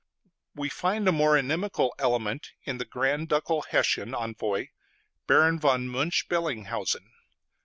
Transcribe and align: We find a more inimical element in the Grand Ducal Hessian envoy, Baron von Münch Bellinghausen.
We 0.55 0.67
find 0.67 1.07
a 1.07 1.11
more 1.11 1.37
inimical 1.37 1.93
element 1.99 2.53
in 2.63 2.79
the 2.79 2.85
Grand 2.85 3.29
Ducal 3.29 3.61
Hessian 3.69 4.15
envoy, 4.15 4.69
Baron 5.27 5.59
von 5.59 5.87
Münch 5.89 6.27
Bellinghausen. 6.27 7.05